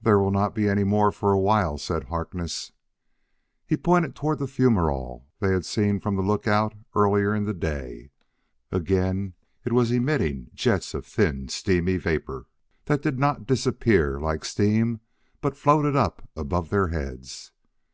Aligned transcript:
"There 0.00 0.18
will 0.18 0.30
not 0.30 0.54
be 0.54 0.70
any 0.70 0.84
more 0.84 1.12
for 1.12 1.32
a 1.32 1.38
while," 1.38 1.76
said 1.76 2.04
Harkness. 2.04 2.72
He 3.66 3.76
pointed 3.76 4.14
toward 4.16 4.38
the 4.38 4.46
fumerole 4.46 5.26
they 5.38 5.50
had 5.52 5.66
seen 5.66 6.00
from 6.00 6.16
the 6.16 6.22
lookout 6.22 6.72
earlier 6.94 7.34
in 7.34 7.44
the 7.44 7.52
day: 7.52 8.10
again 8.72 9.34
it 9.62 9.74
was 9.74 9.90
emitting 9.92 10.48
jets 10.54 10.94
of 10.94 11.04
thin, 11.04 11.48
steamy 11.50 11.98
vapor 11.98 12.46
that 12.86 13.02
did 13.02 13.18
not 13.18 13.46
disappear 13.46 14.18
like 14.18 14.46
steam 14.46 15.00
but 15.42 15.58
floated 15.58 15.94
up 15.94 16.26
above 16.34 16.70
their 16.70 16.88
heads. 16.88 17.52